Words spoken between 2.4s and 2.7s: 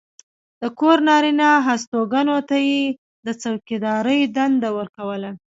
ته